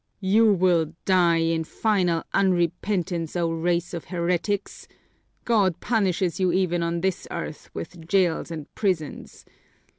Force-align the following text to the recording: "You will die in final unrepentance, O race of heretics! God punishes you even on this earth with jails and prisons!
"You 0.23 0.51
will 0.51 0.95
die 1.05 1.35
in 1.41 1.63
final 1.63 2.23
unrepentance, 2.33 3.35
O 3.39 3.51
race 3.51 3.93
of 3.93 4.05
heretics! 4.05 4.87
God 5.45 5.79
punishes 5.79 6.39
you 6.39 6.51
even 6.51 6.81
on 6.81 7.01
this 7.01 7.27
earth 7.29 7.69
with 7.75 8.07
jails 8.07 8.49
and 8.49 8.73
prisons! 8.73 9.45